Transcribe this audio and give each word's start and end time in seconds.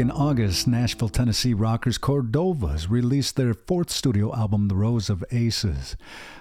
In 0.00 0.10
August, 0.10 0.66
Nashville, 0.66 1.10
Tennessee 1.10 1.52
rockers 1.52 1.98
Cordovas 1.98 2.88
released 2.88 3.36
their 3.36 3.52
fourth 3.52 3.90
studio 3.90 4.34
album, 4.34 4.68
The 4.68 4.74
Rose 4.74 5.10
of 5.10 5.22
Aces. 5.30 5.94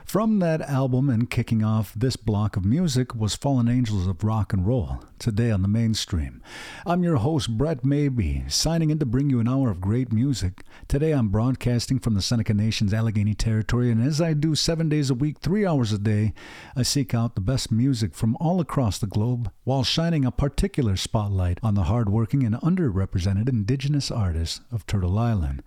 From 0.10 0.40
that 0.40 0.62
album 0.62 1.08
and 1.08 1.30
kicking 1.30 1.64
off 1.64 1.94
this 1.96 2.16
block 2.16 2.58
of 2.58 2.66
music 2.66 3.14
was 3.14 3.36
Fallen 3.36 3.70
Angels 3.70 4.08
of 4.08 4.24
Rock 4.24 4.54
and 4.54 4.66
Roll, 4.66 5.04
today 5.20 5.52
on 5.52 5.62
the 5.62 5.68
mainstream. 5.68 6.42
I'm 6.84 7.04
your 7.04 7.18
host, 7.18 7.56
Brett 7.60 7.86
Maybe, 7.86 8.44
signing 8.48 8.90
in 8.90 8.98
to 8.98 9.06
bring 9.06 9.30
you 9.30 9.40
an 9.40 9.48
hour 9.48 9.70
of 9.70 9.80
great 9.80 10.12
music. 10.12 10.64
Today 10.88 11.12
I'm 11.12 11.30
broadcasting 11.30 12.00
from 12.00 12.16
the 12.16 12.24
Seneca 12.24 12.56
Nation's 12.56 12.92
Allegany 12.92 13.38
Territory, 13.38 13.92
and 13.92 14.02
as 14.04 14.20
I 14.20 14.34
do 14.34 14.56
seven 14.56 14.90
days 14.90 15.12
a 15.12 15.14
week, 15.14 15.42
three 15.42 15.64
hours 15.64 15.94
a 15.94 16.00
day, 16.00 16.34
I 16.76 16.82
seek 16.82 17.14
out 17.14 17.36
the 17.36 17.42
best 17.42 17.72
music 17.72 18.16
from 18.16 18.36
all 18.40 18.60
across 18.60 18.98
the 18.98 19.06
globe 19.06 19.52
while 19.64 19.84
shining 19.84 20.26
a 20.26 20.32
particular 20.32 20.96
spotlight 20.98 21.60
on 21.62 21.76
the 21.76 21.84
hardworking 21.84 22.42
and 22.42 22.56
underrepresented 22.56 23.48
indigenous 23.48 24.10
artists 24.10 24.62
of 24.72 24.88
Turtle 24.88 25.20
Island. 25.20 25.62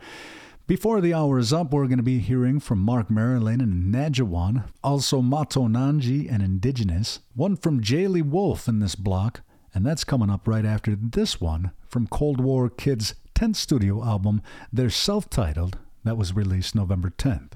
Before 0.69 1.01
the 1.01 1.13
hour 1.13 1.41
is 1.41 1.53
up, 1.53 1.73
we're 1.73 1.89
going 1.89 1.97
to 1.97 2.05
be 2.05 2.21
hearing 2.21 2.61
from 2.61 2.79
Marc 2.79 3.09
Meriläinen 3.09 3.63
and 3.63 3.93
Nadjiwan, 3.93 4.69
also 4.83 5.21
Mato 5.21 5.67
Nanji 5.67 6.33
and 6.33 6.41
Indigenous, 6.41 7.19
one 7.35 7.57
from 7.57 7.81
Jayli 7.83 8.23
Wolf 8.23 8.69
in 8.69 8.79
this 8.79 8.95
block, 8.95 9.41
and 9.75 9.85
that's 9.85 10.05
coming 10.05 10.31
up 10.31 10.47
right 10.47 10.65
after 10.65 10.95
this 10.95 11.41
one 11.41 11.73
from 11.89 12.07
Cold 12.07 12.41
War 12.41 12.71
Kids' 12.71 13.17
10th 13.35 13.57
studio 13.57 14.05
album, 14.05 14.41
their 14.73 14.89
self 14.89 15.29
titled, 15.29 15.79
that 16.05 16.17
was 16.17 16.37
released 16.37 16.77
November 16.77 17.11
10th. 17.11 17.55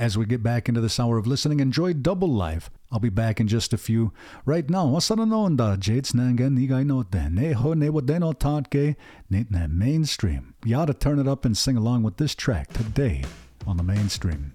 As 0.00 0.16
we 0.16 0.24
get 0.24 0.42
back 0.42 0.66
into 0.66 0.80
this 0.80 0.98
hour 0.98 1.18
of 1.18 1.26
listening, 1.26 1.60
enjoy 1.60 1.92
Double 1.92 2.32
Life. 2.32 2.70
I'll 2.90 3.00
be 3.00 3.10
back 3.10 3.38
in 3.38 3.46
just 3.46 3.74
a 3.74 3.76
few. 3.76 4.14
Right 4.46 4.68
now, 4.70 4.86
wasaranoonda 4.86 5.78
jates 5.78 6.14
nanga 6.14 6.44
nigai 6.44 6.86
no 6.86 7.02
neho 7.02 7.76
ne 7.76 7.88
wadeno 7.90 8.32
tatke 8.32 8.96
ne 9.28 9.66
mainstream. 9.66 10.54
You 10.64 10.76
ought 10.76 10.86
to 10.86 10.94
turn 10.94 11.18
it 11.18 11.28
up 11.28 11.44
and 11.44 11.54
sing 11.54 11.76
along 11.76 12.02
with 12.02 12.16
this 12.16 12.34
track 12.34 12.72
today 12.72 13.24
on 13.66 13.76
the 13.76 13.82
mainstream. 13.82 14.54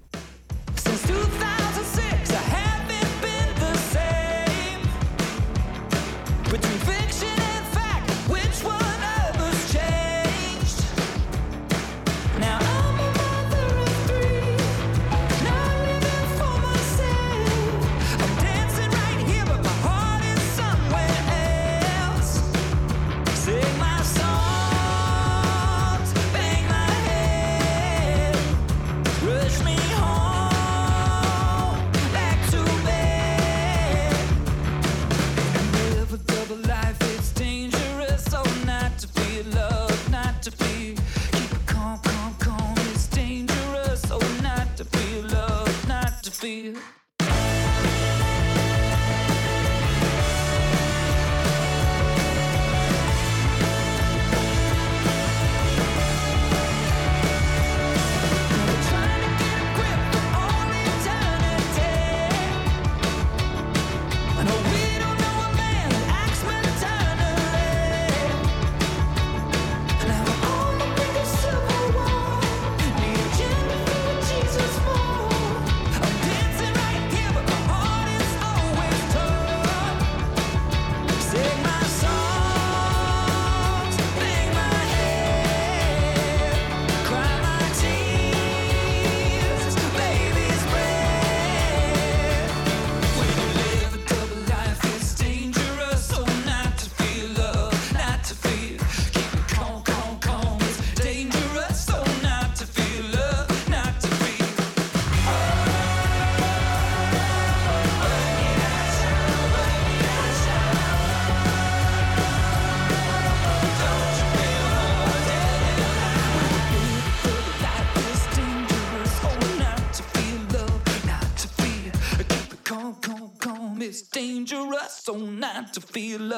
Since 0.78 1.45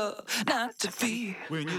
love, 0.07 0.44
not 0.48 0.80
to 0.80 0.92
feel. 0.92 1.36
When 1.50 1.68
you 1.68 1.76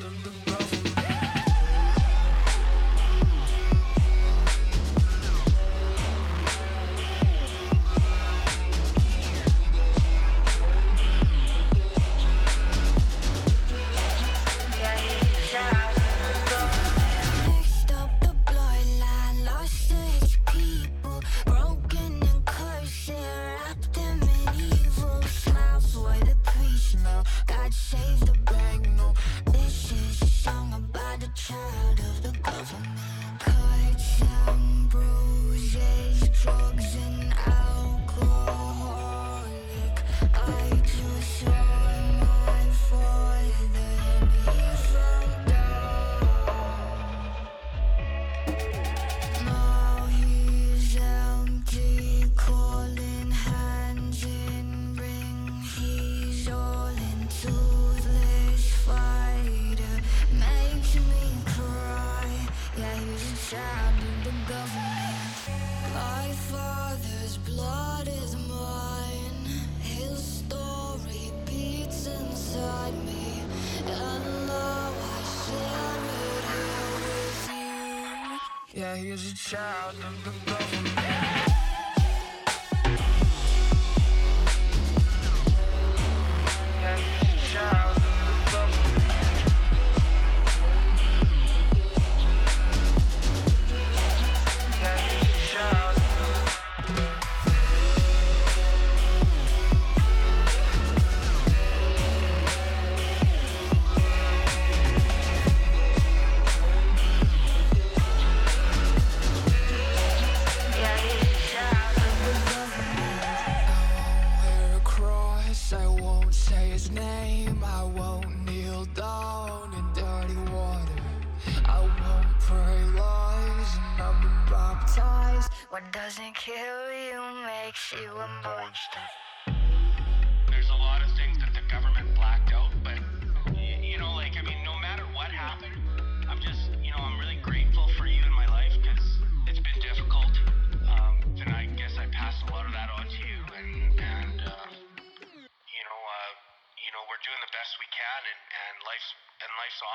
the 0.00 0.23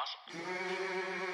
life's 0.09 1.28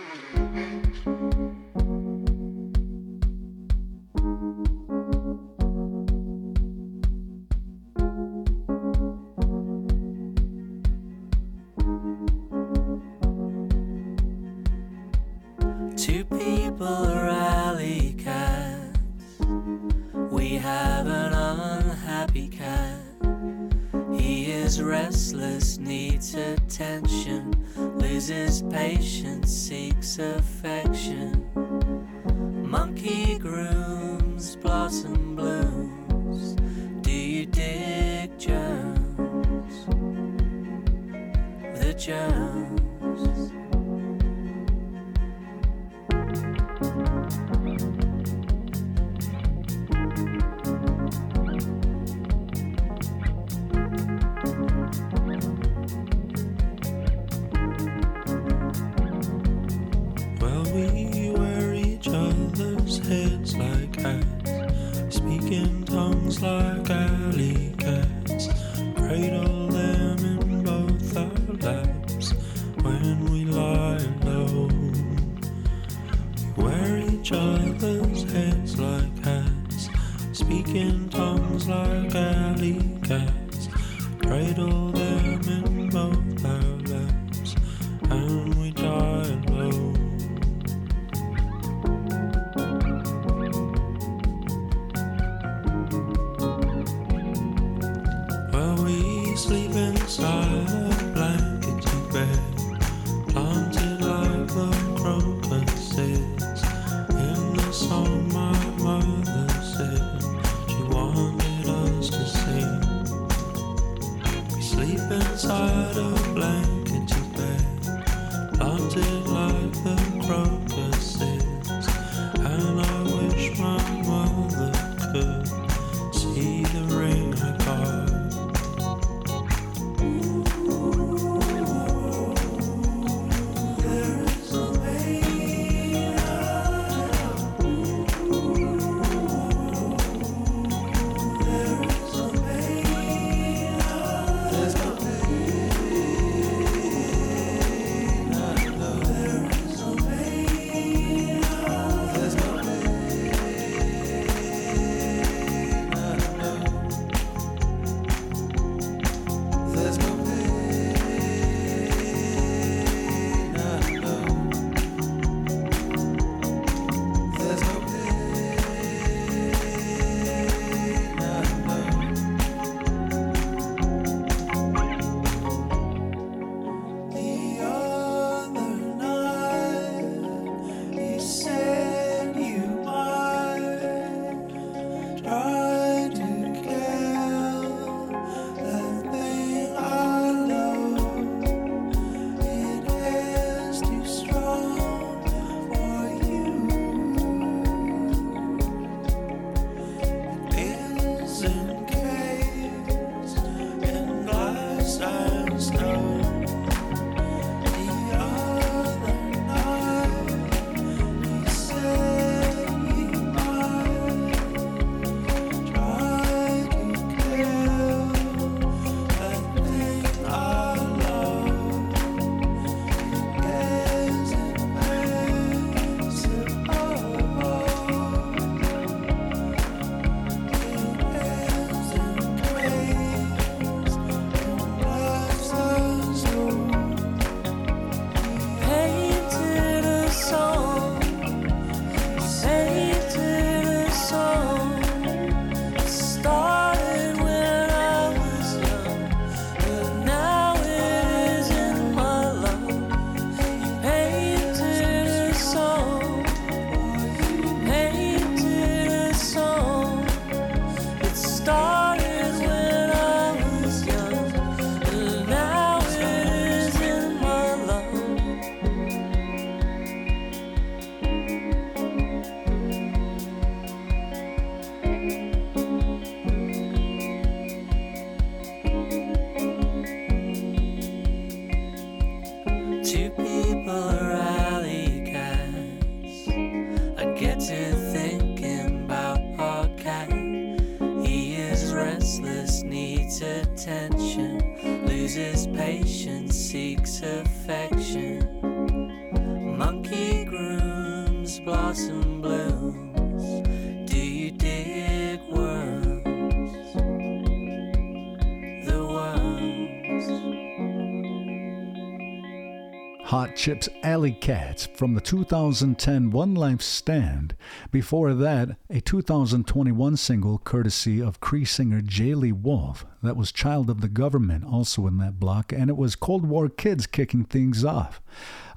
Chips 313.45 313.69
Alley 313.83 314.11
Cats 314.11 314.65
from 314.65 314.95
the 314.95 315.01
2010 315.01 316.09
One 316.09 316.33
Life 316.33 316.63
Stand. 316.63 317.35
Before 317.71 318.15
that, 318.15 318.57
a 318.71 318.81
2021 318.81 319.97
single 319.97 320.39
courtesy 320.39 320.99
of 320.99 321.19
Cree 321.19 321.45
singer 321.45 321.83
Jayli 321.83 322.33
Wolf. 322.33 322.87
That 323.03 323.15
was 323.15 323.31
Child 323.31 323.69
of 323.69 323.81
the 323.81 323.87
Government, 323.87 324.45
also 324.45 324.87
in 324.87 324.97
that 324.97 325.19
block, 325.19 325.51
and 325.51 325.69
it 325.69 325.77
was 325.77 325.95
Cold 325.95 326.25
War 326.25 326.49
Kids 326.49 326.87
kicking 326.87 327.23
things 327.23 327.63
off. 327.63 328.01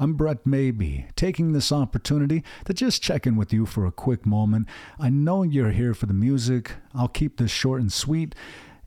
I'm 0.00 0.14
Brett 0.14 0.46
Maybe, 0.46 1.08
taking 1.16 1.52
this 1.52 1.70
opportunity 1.70 2.42
to 2.64 2.72
just 2.72 3.02
check 3.02 3.26
in 3.26 3.36
with 3.36 3.52
you 3.52 3.66
for 3.66 3.84
a 3.84 3.92
quick 3.92 4.24
moment. 4.24 4.68
I 4.98 5.10
know 5.10 5.42
you're 5.42 5.72
here 5.72 5.92
for 5.92 6.06
the 6.06 6.14
music. 6.14 6.72
I'll 6.94 7.08
keep 7.08 7.36
this 7.36 7.50
short 7.50 7.82
and 7.82 7.92
sweet. 7.92 8.34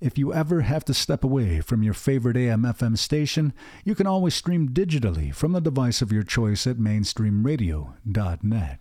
If 0.01 0.17
you 0.17 0.33
ever 0.33 0.61
have 0.61 0.83
to 0.85 0.95
step 0.95 1.23
away 1.23 1.61
from 1.61 1.83
your 1.83 1.93
favorite 1.93 2.35
AM 2.35 2.63
FM 2.63 2.97
station, 2.97 3.53
you 3.85 3.93
can 3.93 4.07
always 4.07 4.33
stream 4.33 4.69
digitally 4.69 5.31
from 5.31 5.51
the 5.51 5.61
device 5.61 6.01
of 6.01 6.11
your 6.11 6.23
choice 6.23 6.65
at 6.65 6.77
mainstreamradio.net. 6.77 8.79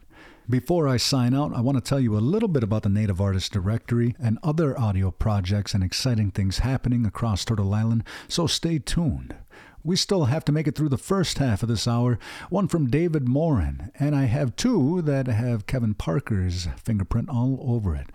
Before 0.49 0.89
I 0.89 0.97
sign 0.97 1.35
out, 1.35 1.55
I 1.55 1.61
want 1.61 1.77
to 1.77 1.87
tell 1.87 2.00
you 2.00 2.17
a 2.17 2.25
little 2.25 2.49
bit 2.49 2.62
about 2.62 2.85
the 2.85 2.89
Native 2.89 3.21
Artist 3.21 3.53
Directory 3.53 4.17
and 4.19 4.39
other 4.43 4.81
audio 4.81 5.11
projects 5.11 5.75
and 5.75 5.85
exciting 5.85 6.31
things 6.31 6.61
happening 6.61 7.05
across 7.05 7.45
Turtle 7.45 7.75
Island, 7.75 8.03
so 8.27 8.47
stay 8.47 8.79
tuned. 8.79 9.35
We 9.82 9.96
still 9.96 10.26
have 10.26 10.44
to 10.44 10.52
make 10.52 10.66
it 10.66 10.75
through 10.75 10.90
the 10.90 10.99
first 10.99 11.38
half 11.38 11.62
of 11.62 11.68
this 11.68 11.88
hour, 11.88 12.18
one 12.50 12.68
from 12.68 12.90
David 12.90 13.26
Morin, 13.26 13.90
and 13.99 14.14
I 14.14 14.25
have 14.25 14.54
two 14.54 15.00
that 15.02 15.26
have 15.26 15.66
Kevin 15.66 15.94
Parker's 15.94 16.68
fingerprint 16.76 17.30
all 17.30 17.58
over 17.62 17.96
it. 17.96 18.08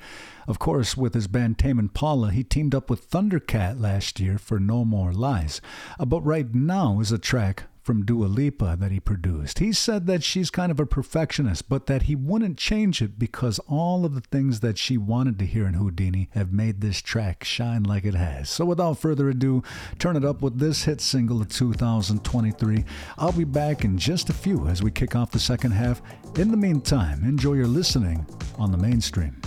Of 0.48 0.60
course, 0.60 0.96
with 0.96 1.16
his 1.16 1.28
band 1.28 1.58
Tame 1.58 1.80
Impala, 1.80 2.32
he 2.32 2.44
teamed 2.44 2.76
up 2.76 2.90
with 2.90 3.10
Thundercat 3.10 3.82
last 3.82 4.20
year 4.20 4.38
for 4.38 4.60
No 4.60 4.86
More 4.86 5.12
Lies. 5.12 5.60
Uh, 6.00 6.06
but 6.06 6.22
right 6.22 6.54
now 6.54 7.00
is 7.00 7.12
a 7.12 7.18
track 7.18 7.64
from 7.86 8.04
Dua 8.04 8.26
Lipa 8.26 8.76
that 8.80 8.92
he 8.92 9.00
produced. 9.00 9.60
He 9.60 9.72
said 9.72 10.08
that 10.08 10.24
she's 10.24 10.50
kind 10.50 10.72
of 10.72 10.80
a 10.80 10.88
perfectionist, 10.88 11.70
but 11.70 11.86
that 11.86 12.04
he 12.04 12.16
wouldn't 12.16 12.58
change 12.58 13.00
it 13.00 13.20
because 13.20 13.60
all 13.68 14.06
of 14.06 14.16
the 14.16 14.22
things 14.22 14.62
that 14.62 14.80
she 14.80 14.98
wanted 14.98 15.38
to 15.38 15.46
hear 15.46 15.68
in 15.68 15.76
Houdini 15.76 16.28
have 16.32 16.52
made 16.52 16.82
this 16.82 17.00
track 17.00 17.44
shine 17.44 17.84
like 17.84 18.04
it 18.04 18.16
has. 18.16 18.50
So 18.50 18.66
without 18.66 18.98
further 18.98 19.30
ado, 19.30 19.62
turn 20.00 20.16
it 20.16 20.26
up 20.26 20.42
with 20.42 20.58
this 20.58 20.86
hit 20.86 21.00
single 21.00 21.42
of 21.42 21.50
2023. 21.50 22.84
I'll 23.20 23.32
be 23.32 23.44
back 23.44 23.86
in 23.86 24.00
just 24.00 24.32
a 24.32 24.34
few 24.34 24.68
as 24.68 24.82
we 24.82 24.90
kick 24.90 25.16
off 25.16 25.30
the 25.30 25.40
second 25.40 25.72
half. 25.72 26.02
In 26.40 26.50
the 26.50 26.58
meantime, 26.58 27.24
enjoy 27.24 27.54
your 27.54 27.68
listening 27.68 28.26
on 28.58 28.72
the 28.72 28.78
mainstream. 28.78 29.40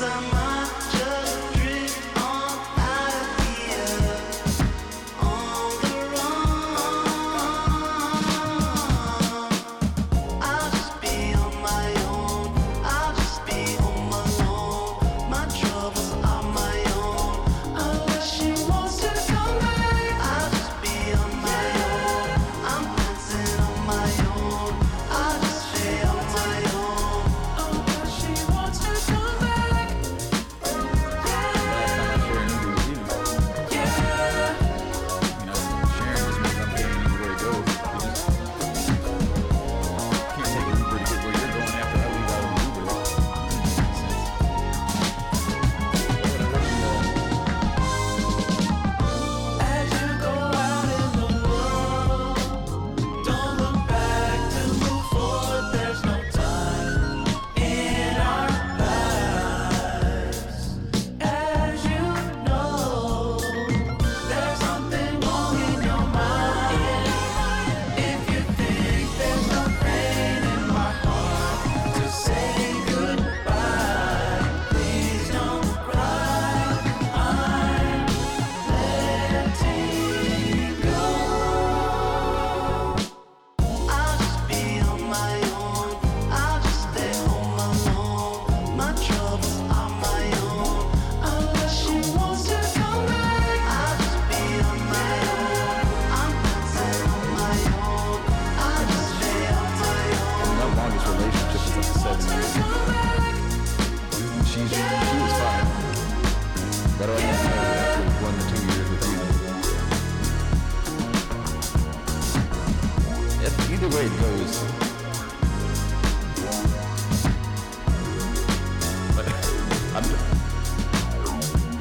i'm 0.00 0.34
on 0.34 0.57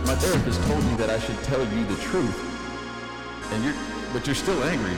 my 0.08 0.16
therapist 0.16 0.62
told 0.64 0.84
me 0.86 0.96
that 0.96 1.10
I 1.10 1.20
should 1.20 1.38
tell 1.44 1.60
you 1.60 1.86
the 1.86 1.96
truth, 2.04 3.52
and 3.52 3.64
you're, 3.64 3.74
but 4.14 4.26
you're 4.26 4.36
still 4.36 4.64
angry. 4.64 4.98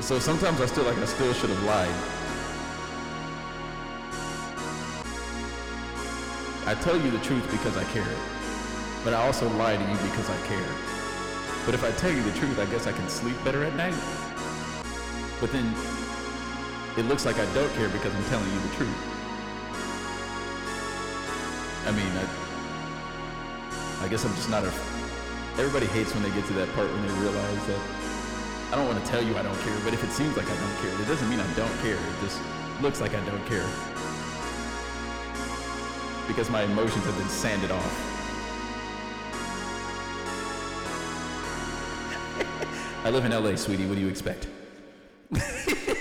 So 0.00 0.18
sometimes 0.18 0.60
I 0.60 0.66
still 0.66 0.84
like 0.84 0.98
I 0.98 1.04
still 1.04 1.32
should 1.32 1.50
have 1.50 1.62
lied. 1.64 1.94
I 6.66 6.74
tell 6.82 7.00
you 7.00 7.10
the 7.10 7.18
truth 7.20 7.48
because 7.50 7.76
I 7.76 7.84
care, 7.92 8.16
but 9.04 9.14
I 9.14 9.24
also 9.24 9.48
lie 9.50 9.76
to 9.76 9.82
you 9.82 9.96
because 10.08 10.28
I 10.28 10.36
care. 10.46 10.74
But 11.64 11.74
if 11.74 11.84
I 11.84 11.90
tell 11.92 12.10
you 12.10 12.22
the 12.22 12.36
truth, 12.38 12.58
I 12.58 12.66
guess 12.66 12.86
I 12.86 12.92
can 12.92 13.08
sleep 13.08 13.36
better 13.44 13.64
at 13.64 13.74
night. 13.76 13.94
But 15.40 15.52
then 15.52 15.72
it 16.96 17.06
looks 17.06 17.24
like 17.26 17.38
I 17.38 17.54
don't 17.54 17.72
care 17.74 17.88
because 17.88 18.14
I'm 18.14 18.24
telling 18.26 18.50
you 18.52 18.60
the 18.60 18.74
truth. 18.76 18.96
I 21.86 21.90
mean, 21.90 22.12
I, 22.16 24.04
I 24.04 24.08
guess 24.08 24.24
I'm 24.24 24.34
just 24.34 24.48
not 24.48 24.64
a. 24.64 24.72
Everybody 25.58 25.86
hates 25.86 26.14
when 26.14 26.22
they 26.22 26.30
get 26.30 26.46
to 26.46 26.52
that 26.54 26.72
part 26.74 26.90
when 26.90 27.02
they 27.02 27.12
realize 27.20 27.66
that 27.66 27.80
I 28.72 28.76
don't 28.76 28.86
want 28.86 29.04
to 29.04 29.10
tell 29.10 29.22
you 29.22 29.36
I 29.36 29.42
don't 29.42 29.58
care, 29.60 29.76
but 29.84 29.92
if 29.92 30.02
it 30.02 30.10
seems 30.10 30.36
like 30.36 30.46
I 30.46 30.56
don't 30.56 30.76
care, 30.82 31.00
it 31.00 31.06
doesn't 31.06 31.28
mean 31.28 31.40
I 31.40 31.54
don't 31.54 31.76
care. 31.80 31.96
It 31.96 32.20
just 32.22 32.40
looks 32.80 33.00
like 33.00 33.14
I 33.14 33.24
don't 33.24 33.44
care. 33.46 33.66
Because 36.26 36.48
my 36.48 36.62
emotions 36.62 37.04
have 37.04 37.16
been 37.18 37.28
sanded 37.28 37.70
off. 37.70 38.10
I 43.04 43.10
live 43.10 43.24
in 43.24 43.32
LA, 43.32 43.56
sweetie. 43.56 43.86
What 43.86 43.96
do 43.96 44.00
you 44.00 44.08
expect? 44.08 44.46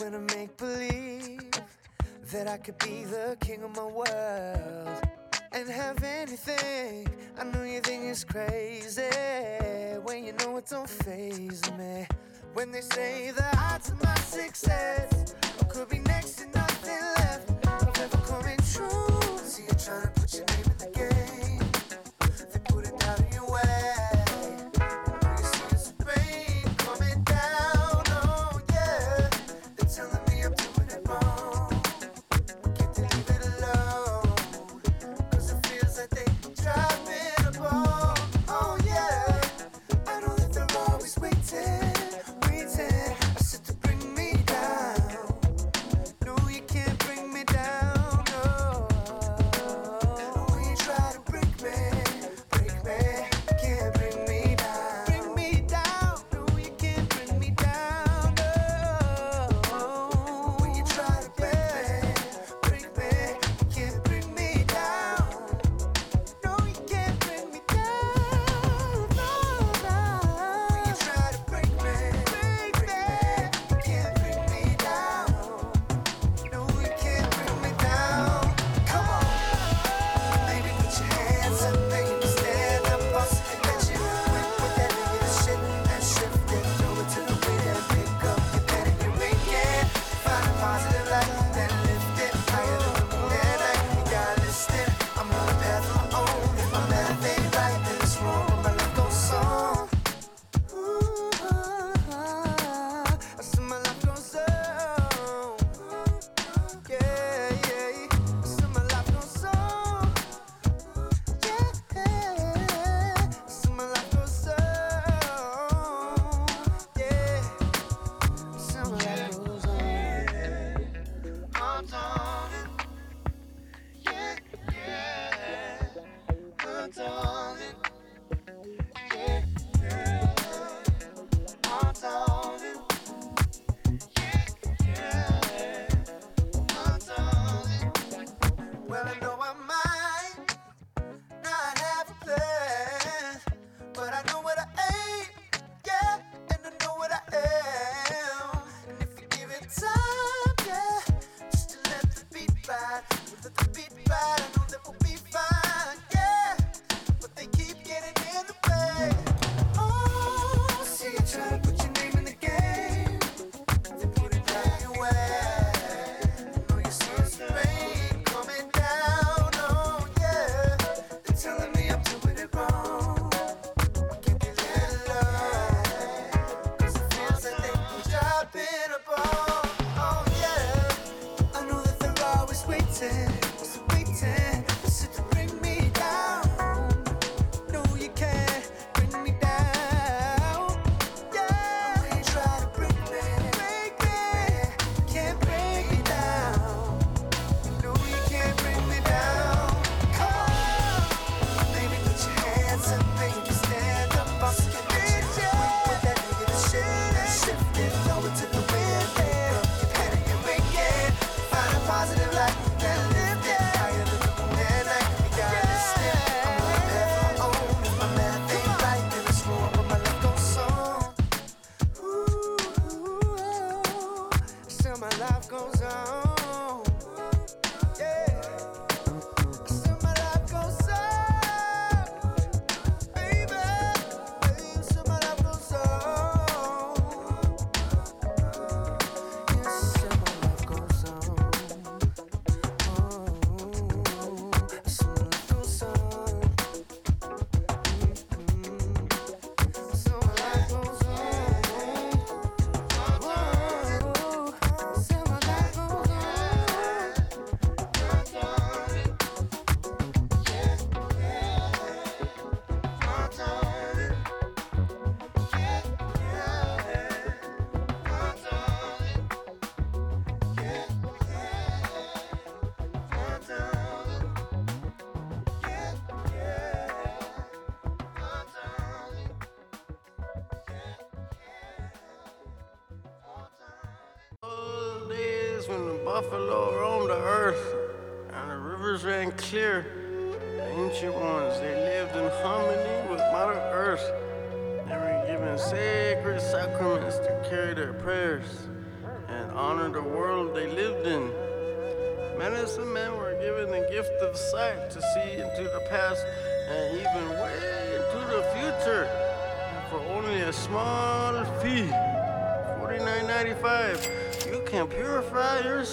when 0.00 0.14
I 0.14 0.18
make 0.36 0.56
believe 0.56 1.50
that 2.30 2.46
I 2.46 2.56
could 2.58 2.78
be 2.78 3.04
the 3.04 3.36
king 3.40 3.62
of 3.64 3.74
my 3.74 3.84
world 3.84 5.02
and 5.52 5.68
have 5.68 6.02
anything. 6.04 7.08
I 7.38 7.44
know 7.44 7.64
you 7.64 7.80
think 7.80 8.04
it's 8.04 8.22
crazy 8.22 9.02
when 10.04 10.24
you 10.24 10.32
know 10.40 10.56
it 10.58 10.66
don't 10.66 10.88
phase 10.88 11.62
me. 11.78 12.06
When 12.54 12.70
they 12.70 12.80
say 12.80 13.32
the 13.32 13.46
odds 13.58 13.90
of 13.90 14.02
my 14.02 14.14
success 14.16 15.34
could 15.68 15.88
be 15.88 15.98
next 16.00 16.38
to 16.38 16.46
nothing 16.58 17.02
left 17.16 17.50
of 17.66 17.98
ever 17.98 18.18
coming 18.18 18.58
true. 18.72 19.38
See 19.38 19.62
you 19.62 19.74
trying 19.78 20.02
to 20.02 20.20
put 20.20 20.34
your 20.34 20.44
name 20.46 20.67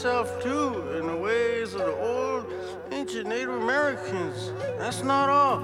yourself 0.06 0.44
too 0.44 0.98
in 1.00 1.08
the 1.08 1.18
ways 1.18 1.74
of 1.74 1.80
the 1.80 1.96
old 1.96 2.46
ancient 2.92 3.28
Native 3.28 3.50
Americans. 3.50 4.54
That's 4.78 5.04
not 5.04 5.30
all. 5.30 5.64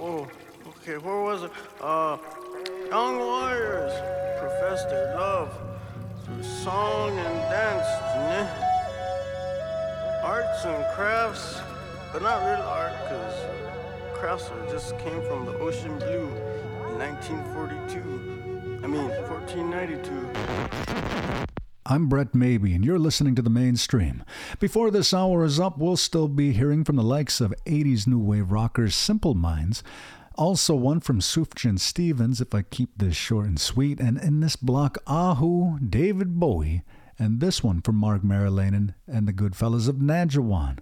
Oh, 0.00 0.26
okay, 0.68 0.96
where 0.96 1.20
was 1.20 1.42
it? 1.42 1.50
Uh, 1.78 2.16
young 2.88 3.18
warriors 3.18 3.92
profess 4.40 4.86
their 4.86 5.14
love 5.14 5.52
through 6.24 6.42
song 6.42 7.10
and 7.10 7.34
dance, 7.52 7.86
né? 8.30 8.48
arts 10.24 10.64
and 10.64 10.82
crafts, 10.94 11.60
but 12.14 12.22
not 12.22 12.42
real 12.46 12.62
art, 12.62 12.94
because 13.04 13.34
crafts 14.14 14.50
just 14.70 14.98
came 15.00 15.20
from 15.28 15.44
the 15.44 15.52
ocean 15.58 15.98
blue 15.98 16.30
in 16.88 16.98
1942. 16.98 18.80
I 18.82 18.86
mean, 18.86 19.10
1492. 19.28 21.48
I'm 21.90 22.06
Brett 22.06 22.34
Maybe, 22.34 22.74
and 22.74 22.84
you're 22.84 22.98
listening 22.98 23.34
to 23.36 23.40
the 23.40 23.48
mainstream. 23.48 24.22
Before 24.60 24.90
this 24.90 25.14
hour 25.14 25.42
is 25.42 25.58
up, 25.58 25.78
we'll 25.78 25.96
still 25.96 26.28
be 26.28 26.52
hearing 26.52 26.84
from 26.84 26.96
the 26.96 27.02
likes 27.02 27.40
of 27.40 27.54
80s 27.64 28.06
new 28.06 28.18
wave 28.18 28.52
rockers 28.52 28.94
Simple 28.94 29.34
Minds. 29.34 29.82
Also, 30.34 30.74
one 30.74 31.00
from 31.00 31.20
Sufjan 31.20 31.80
Stevens, 31.80 32.42
if 32.42 32.54
I 32.54 32.60
keep 32.60 32.90
this 32.98 33.16
short 33.16 33.46
and 33.46 33.58
sweet, 33.58 34.00
and 34.00 34.18
in 34.18 34.40
this 34.40 34.54
block, 34.54 34.98
Ahu, 35.06 35.78
David 35.78 36.38
Bowie, 36.38 36.82
and 37.18 37.40
this 37.40 37.64
one 37.64 37.80
from 37.80 37.96
Marc 37.96 38.20
Meriläinen 38.20 38.92
and 39.06 39.26
the 39.26 39.32
good 39.32 39.56
fellas 39.56 39.88
of 39.88 39.96
Nadjiwan. 39.96 40.80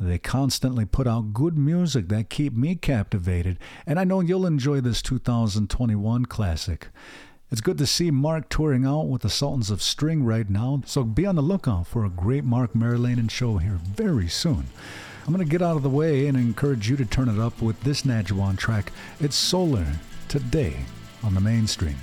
They 0.00 0.16
constantly 0.16 0.86
put 0.86 1.06
out 1.06 1.34
good 1.34 1.58
music 1.58 2.08
that 2.08 2.30
keep 2.30 2.54
me 2.54 2.76
captivated, 2.76 3.58
and 3.84 4.00
I 4.00 4.04
know 4.04 4.20
you'll 4.20 4.46
enjoy 4.46 4.80
this 4.80 5.02
2021 5.02 6.24
classic. 6.24 6.88
It's 7.52 7.60
good 7.60 7.78
to 7.78 7.86
see 7.86 8.12
Marc 8.12 8.48
touring 8.48 8.86
out 8.86 9.08
with 9.08 9.22
the 9.22 9.28
Sultans 9.28 9.70
of 9.70 9.82
String 9.82 10.22
right 10.22 10.48
now, 10.48 10.82
so 10.86 11.02
be 11.02 11.26
on 11.26 11.34
the 11.34 11.42
lookout 11.42 11.88
for 11.88 12.04
a 12.04 12.08
great 12.08 12.44
Marc 12.44 12.74
Meriläinen 12.74 13.28
show 13.28 13.56
here 13.56 13.80
very 13.82 14.28
soon. 14.28 14.68
I'm 15.26 15.34
going 15.34 15.44
to 15.44 15.50
get 15.50 15.60
out 15.60 15.76
of 15.76 15.82
the 15.82 15.90
way 15.90 16.28
and 16.28 16.36
encourage 16.36 16.88
you 16.88 16.96
to 16.96 17.04
turn 17.04 17.28
it 17.28 17.40
up 17.40 17.60
with 17.60 17.80
this 17.80 18.02
Nadjiwan 18.02 18.56
track. 18.56 18.92
It's 19.18 19.34
Solar 19.34 19.84
today 20.28 20.76
on 21.24 21.34
the 21.34 21.40
mainstream. 21.40 21.96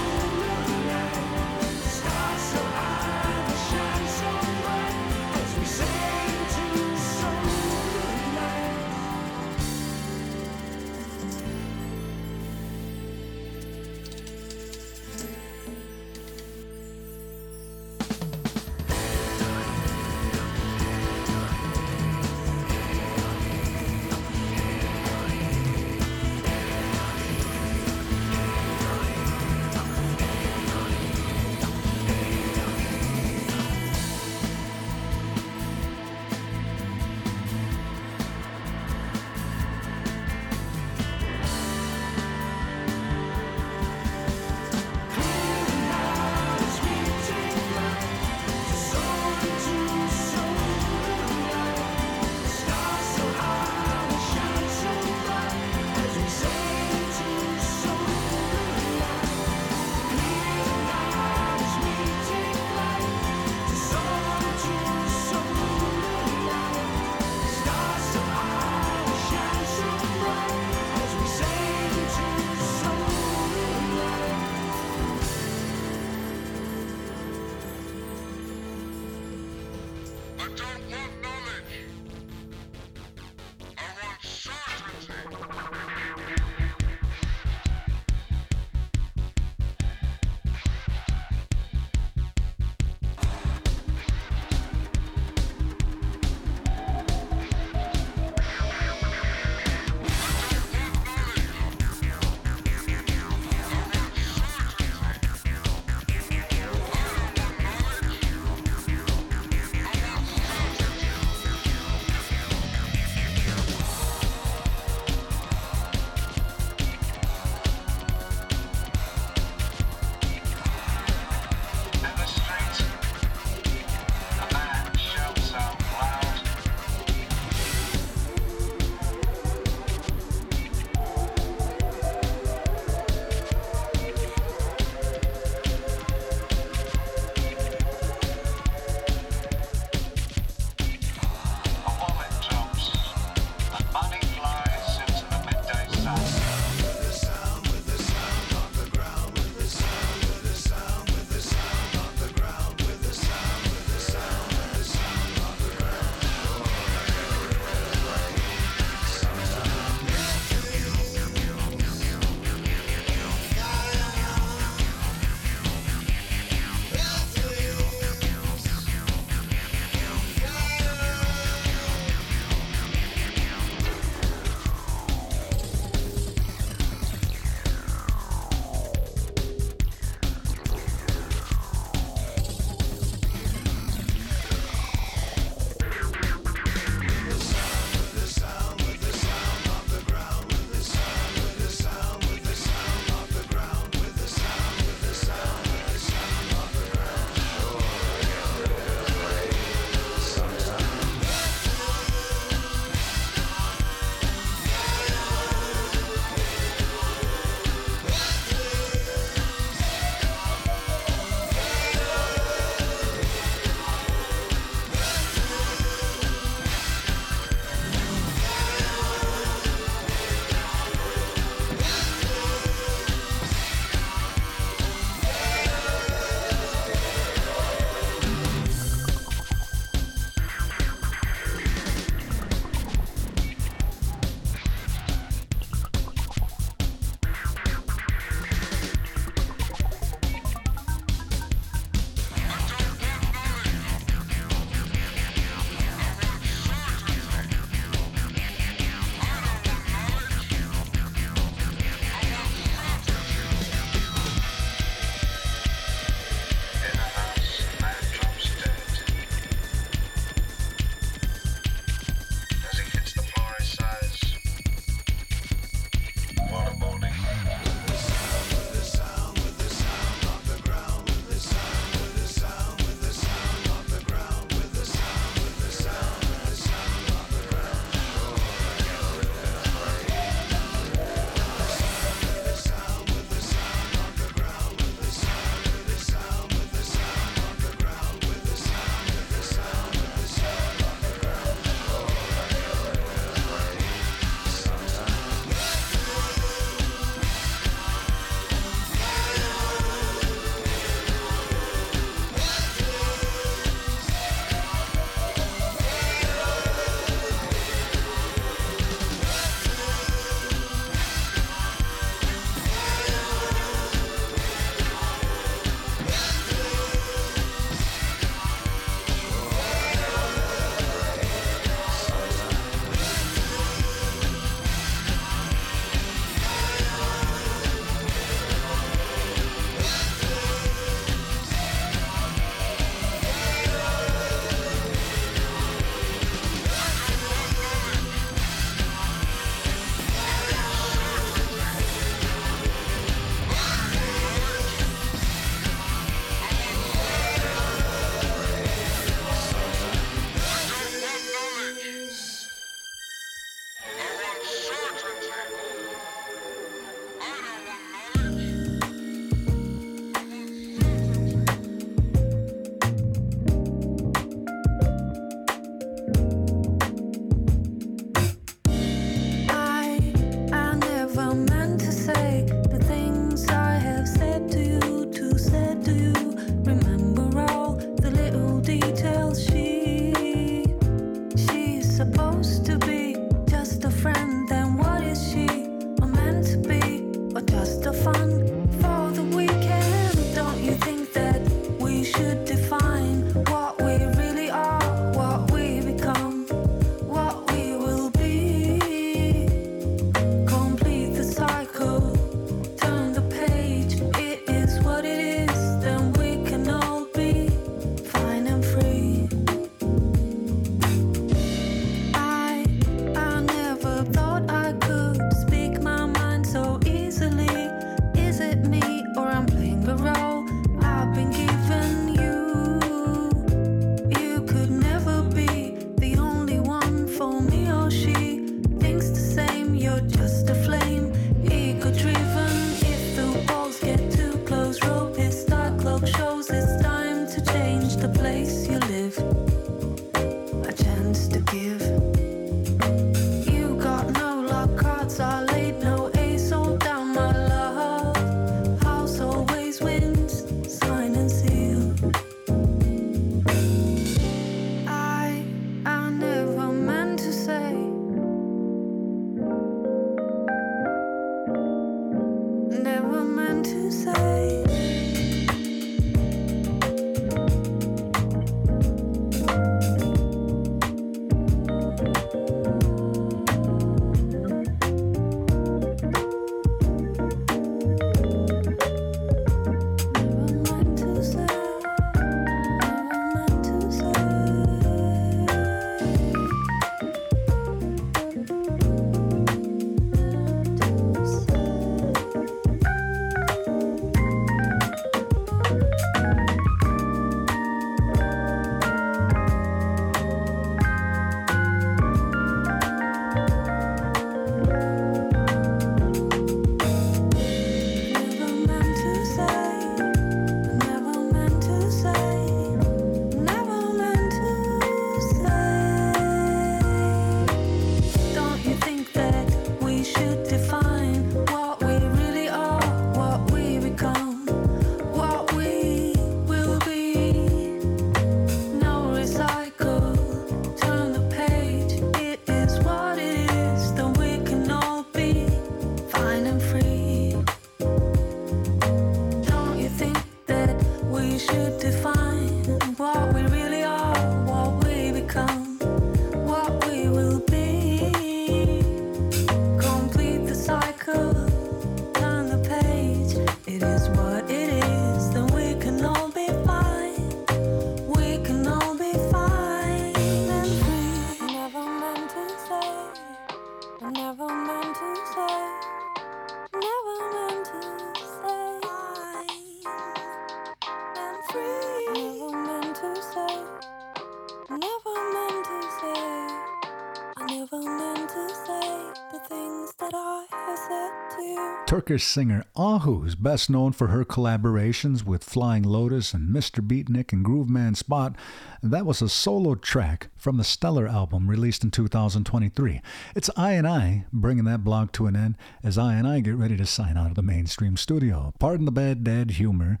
Turkish 581.94 582.24
singer 582.24 582.64
Ahu 582.74 583.22
is 583.22 583.36
best 583.36 583.70
known 583.70 583.92
for 583.92 584.08
her 584.08 584.24
collaborations 584.24 585.24
with 585.24 585.44
Flying 585.44 585.84
Lotus 585.84 586.34
and 586.34 586.52
Mr. 586.52 586.84
Beatnik 586.84 587.32
and 587.32 587.44
Grooveman 587.44 587.96
Spot. 587.96 588.34
That 588.82 589.06
was 589.06 589.22
a 589.22 589.28
solo 589.28 589.76
track 589.76 590.26
from 590.34 590.56
the 590.56 590.64
Stellar 590.64 591.06
album 591.06 591.46
released 591.48 591.84
in 591.84 591.92
2023. 591.92 593.00
It's 593.36 593.48
I 593.56 593.74
and 593.74 593.86
I 593.86 594.24
bringing 594.32 594.64
that 594.64 594.82
block 594.82 595.12
to 595.12 595.26
an 595.26 595.36
end 595.36 595.54
as 595.84 595.96
I 595.96 596.14
and 596.14 596.26
I 596.26 596.40
get 596.40 596.56
ready 596.56 596.76
to 596.78 596.84
sign 596.84 597.16
out 597.16 597.28
of 597.28 597.36
the 597.36 597.42
mainstream 597.42 597.96
studio. 597.96 598.52
Pardon 598.58 598.86
the 598.86 598.90
bad 598.90 599.22
dad 599.22 599.52
humor. 599.52 600.00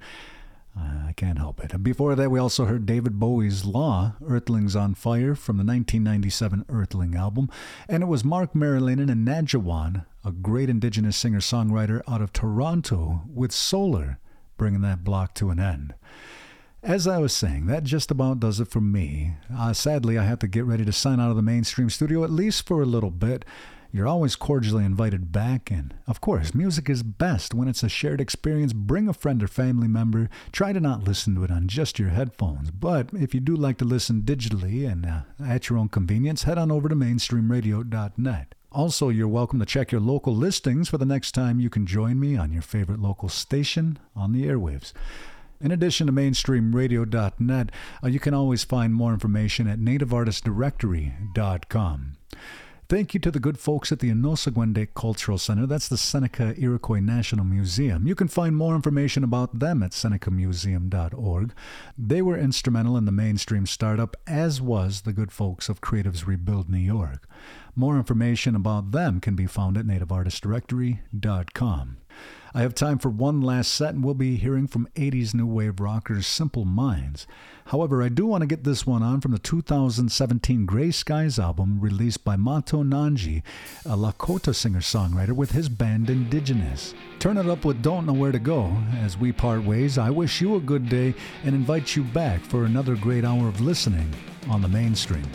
I 0.76 1.12
can't 1.16 1.38
help 1.38 1.62
it. 1.62 1.82
Before 1.82 2.14
that, 2.14 2.30
we 2.30 2.38
also 2.38 2.64
heard 2.64 2.86
David 2.86 3.20
Bowie's 3.20 3.64
Law, 3.64 4.14
Earthlings 4.26 4.74
on 4.74 4.94
Fire, 4.94 5.34
from 5.34 5.56
the 5.56 5.64
1997 5.64 6.64
Earthling 6.68 7.14
album. 7.14 7.48
And 7.88 8.02
it 8.02 8.06
was 8.06 8.24
Marc 8.24 8.54
Meriläinen 8.54 9.10
and 9.10 9.26
Nadjiwan, 9.26 10.04
a 10.24 10.32
great 10.32 10.68
indigenous 10.68 11.16
singer 11.16 11.38
songwriter 11.38 12.02
out 12.08 12.20
of 12.20 12.32
Toronto, 12.32 13.22
with 13.32 13.52
Solar, 13.52 14.18
bringing 14.56 14.80
that 14.80 15.04
block 15.04 15.34
to 15.34 15.50
an 15.50 15.60
end. 15.60 15.94
As 16.82 17.06
I 17.06 17.18
was 17.18 17.32
saying, 17.32 17.66
that 17.66 17.84
just 17.84 18.10
about 18.10 18.40
does 18.40 18.60
it 18.60 18.68
for 18.68 18.80
me. 18.80 19.36
Uh, 19.56 19.72
sadly, 19.72 20.18
I 20.18 20.24
have 20.24 20.40
to 20.40 20.48
get 20.48 20.64
ready 20.64 20.84
to 20.84 20.92
sign 20.92 21.18
out 21.18 21.30
of 21.30 21.36
the 21.36 21.42
mainstream 21.42 21.88
studio, 21.88 22.24
at 22.24 22.30
least 22.30 22.66
for 22.66 22.82
a 22.82 22.86
little 22.86 23.10
bit. 23.10 23.44
You're 23.94 24.08
always 24.08 24.34
cordially 24.34 24.84
invited 24.84 25.30
back, 25.30 25.70
and 25.70 25.94
of 26.08 26.20
course, 26.20 26.52
music 26.52 26.90
is 26.90 27.04
best 27.04 27.54
when 27.54 27.68
it's 27.68 27.84
a 27.84 27.88
shared 27.88 28.20
experience. 28.20 28.72
Bring 28.72 29.08
a 29.08 29.12
friend 29.12 29.40
or 29.40 29.46
family 29.46 29.86
member. 29.86 30.28
Try 30.50 30.72
to 30.72 30.80
not 30.80 31.04
listen 31.04 31.36
to 31.36 31.44
it 31.44 31.52
on 31.52 31.68
just 31.68 32.00
your 32.00 32.08
headphones, 32.08 32.72
but 32.72 33.10
if 33.12 33.34
you 33.34 33.38
do 33.38 33.54
like 33.54 33.78
to 33.78 33.84
listen 33.84 34.22
digitally 34.22 34.90
and 34.90 35.06
uh, 35.06 35.20
at 35.40 35.68
your 35.68 35.78
own 35.78 35.90
convenience, 35.90 36.42
head 36.42 36.58
on 36.58 36.72
over 36.72 36.88
to 36.88 36.96
mainstreamradio.net. 36.96 38.56
Also, 38.72 39.10
you're 39.10 39.28
welcome 39.28 39.60
to 39.60 39.66
check 39.66 39.92
your 39.92 40.00
local 40.00 40.34
listings 40.34 40.88
for 40.88 40.98
the 40.98 41.06
next 41.06 41.30
time 41.30 41.60
you 41.60 41.70
can 41.70 41.86
join 41.86 42.18
me 42.18 42.36
on 42.36 42.52
your 42.52 42.62
favorite 42.62 42.98
local 42.98 43.28
station 43.28 44.00
on 44.16 44.32
the 44.32 44.44
airwaves. 44.44 44.92
In 45.60 45.70
addition 45.70 46.08
to 46.08 46.12
mainstreamradio.net, 46.12 47.70
uh, 48.02 48.08
you 48.08 48.18
can 48.18 48.34
always 48.34 48.64
find 48.64 48.92
more 48.92 49.12
information 49.12 49.68
at 49.68 49.78
nativeartistdirectory.com. 49.78 52.16
Thank 52.86 53.14
you 53.14 53.20
to 53.20 53.30
the 53.30 53.40
good 53.40 53.58
folks 53.58 53.92
at 53.92 54.00
the 54.00 54.10
Onöhsagwe:de' 54.10 54.92
Cultural 54.94 55.38
Center. 55.38 55.66
That's 55.66 55.88
the 55.88 55.96
Seneca 55.96 56.54
Iroquois 56.60 57.00
National 57.00 57.46
Museum. 57.46 58.06
You 58.06 58.14
can 58.14 58.28
find 58.28 58.54
more 58.54 58.74
information 58.74 59.24
about 59.24 59.58
them 59.58 59.82
at 59.82 59.92
senecamuseum.org. 59.92 61.54
They 61.96 62.20
were 62.20 62.36
instrumental 62.36 62.98
in 62.98 63.06
the 63.06 63.12
mainstream 63.12 63.64
startup, 63.64 64.18
as 64.26 64.60
was 64.60 65.00
the 65.00 65.14
good 65.14 65.32
folks 65.32 65.70
of 65.70 65.80
Creatives 65.80 66.26
Rebuild 66.26 66.68
New 66.68 66.76
York. 66.76 67.26
More 67.74 67.96
information 67.96 68.54
about 68.54 68.92
them 68.92 69.18
can 69.18 69.34
be 69.34 69.46
found 69.46 69.78
at 69.78 69.86
nativeartistdirectory.com. 69.86 71.96
I 72.56 72.60
have 72.62 72.74
time 72.74 72.98
for 72.98 73.08
one 73.08 73.40
last 73.40 73.72
set, 73.74 73.94
and 73.94 74.04
we'll 74.04 74.14
be 74.14 74.36
hearing 74.36 74.68
from 74.68 74.86
80s 74.94 75.34
new 75.34 75.46
wave 75.46 75.80
rockers 75.80 76.24
Simple 76.24 76.64
Minds. 76.64 77.26
However, 77.66 78.00
I 78.00 78.08
do 78.08 78.26
want 78.26 78.42
to 78.42 78.46
get 78.46 78.62
this 78.62 78.86
one 78.86 79.02
on 79.02 79.20
from 79.20 79.32
the 79.32 79.40
2017 79.40 80.64
Gray 80.64 80.92
Skies 80.92 81.38
album 81.38 81.80
released 81.80 82.22
by 82.22 82.36
Mato 82.36 82.84
Nanji, 82.84 83.42
a 83.84 83.96
Lakota 83.96 84.54
singer 84.54 84.78
songwriter 84.78 85.32
with 85.32 85.50
his 85.50 85.68
band 85.68 86.08
Indigenous. 86.08 86.94
Turn 87.18 87.38
it 87.38 87.48
up 87.48 87.64
with 87.64 87.82
Don't 87.82 88.06
Know 88.06 88.12
Where 88.12 88.30
to 88.30 88.38
Go. 88.38 88.76
As 89.00 89.18
we 89.18 89.32
part 89.32 89.64
ways, 89.64 89.98
I 89.98 90.10
wish 90.10 90.40
you 90.40 90.54
a 90.54 90.60
good 90.60 90.88
day 90.88 91.12
and 91.42 91.56
invite 91.56 91.96
you 91.96 92.04
back 92.04 92.40
for 92.42 92.64
another 92.64 92.94
great 92.94 93.24
hour 93.24 93.48
of 93.48 93.60
listening 93.60 94.14
on 94.48 94.62
the 94.62 94.68
mainstream. 94.68 95.26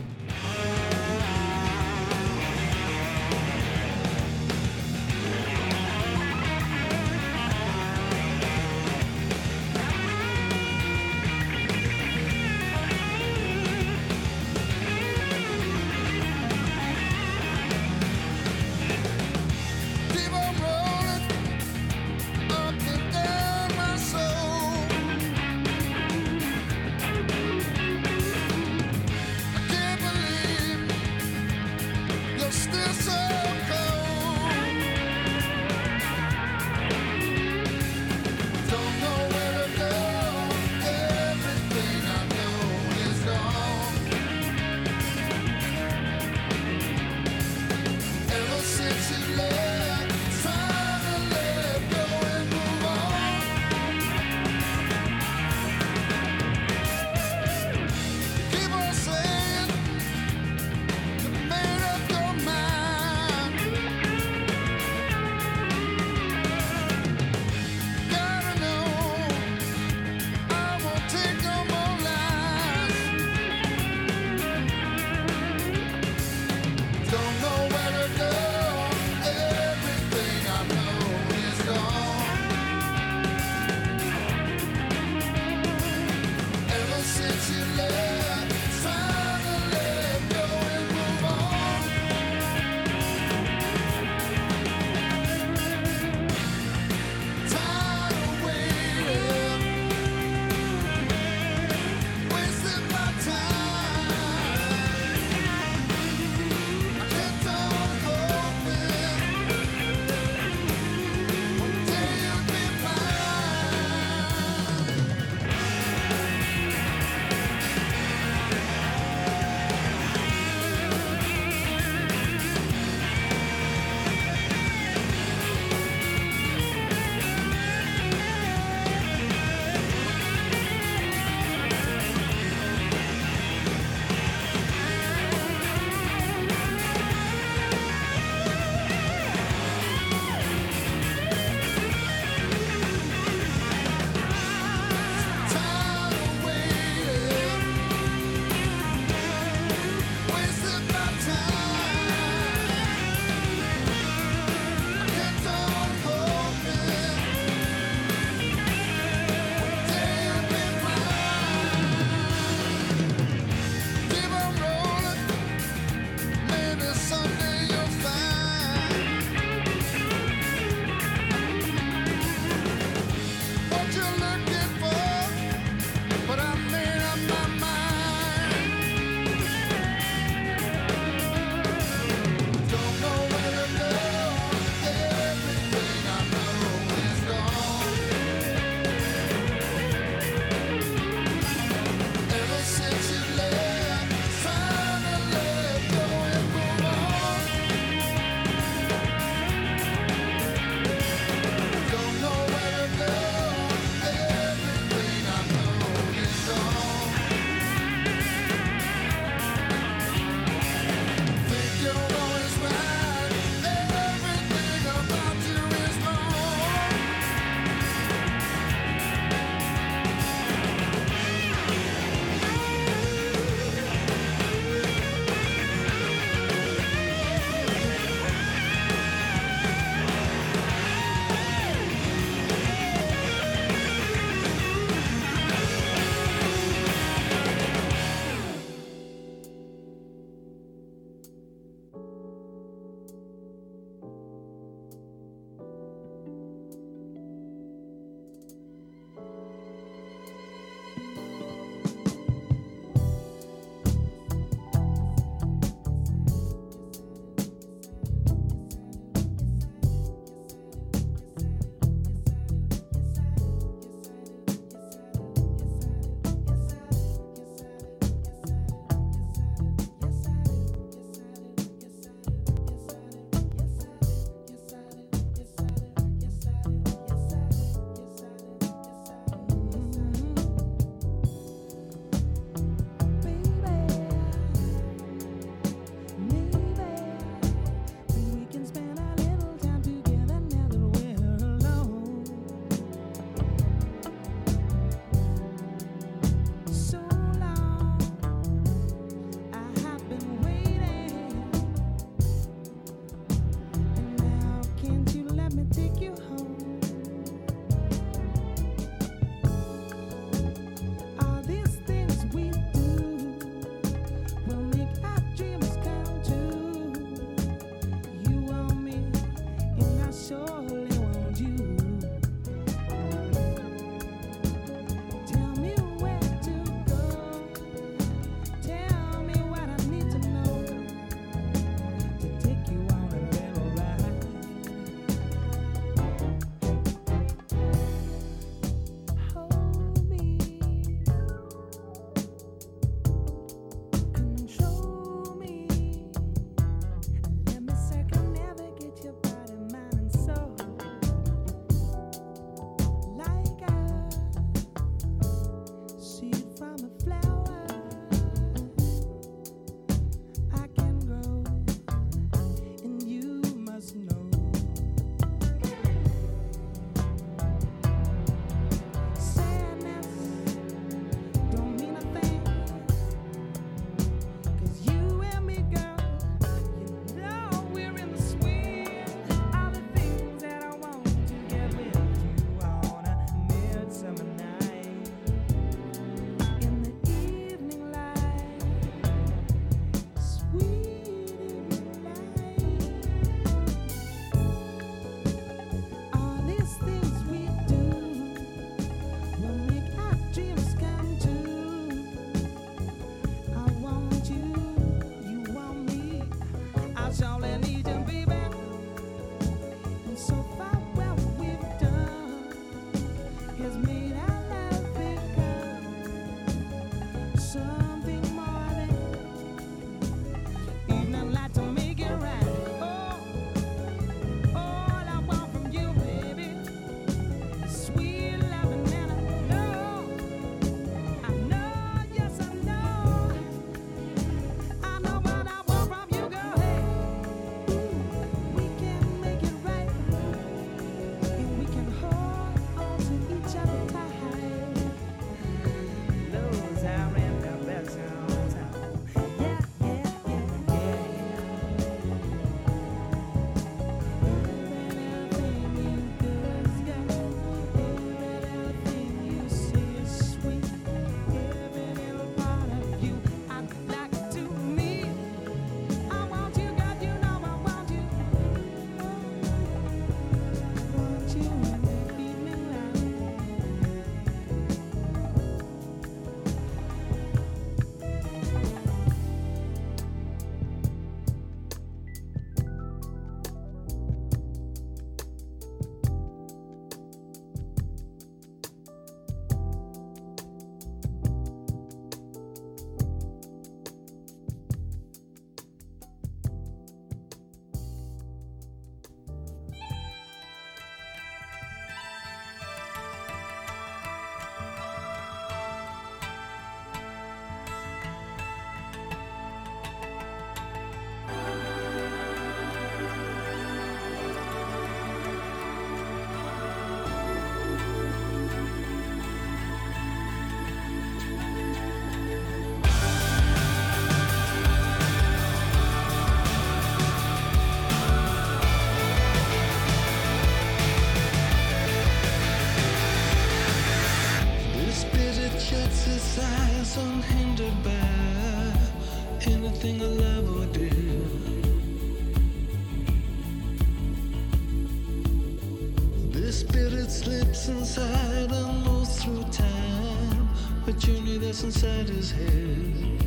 inside 547.70 548.52
and 548.52 548.84
moves 548.86 549.24
through 549.24 549.44
time. 549.52 550.50
A 550.88 550.92
journey 550.94 551.38
that's 551.38 551.64
inside 551.64 552.10
his 552.10 552.32
head. 552.32 553.19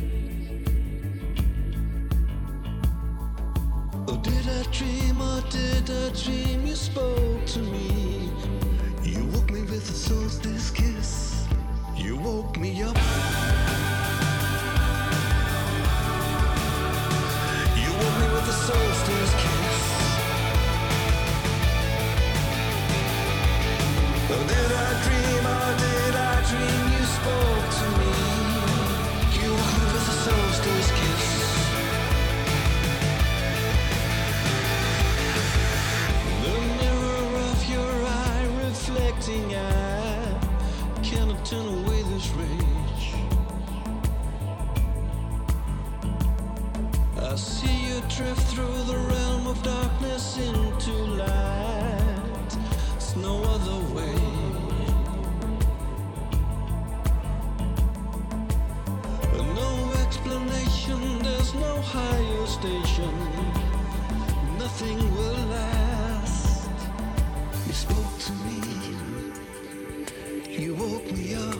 You 70.63 70.75
woke 70.75 71.11
me 71.11 71.35
up. 71.35 71.57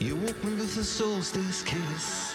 You 0.00 0.16
woke 0.16 0.42
me 0.42 0.56
with 0.56 0.76
a 0.78 0.82
solstice 0.82 1.62
kiss. 1.62 2.34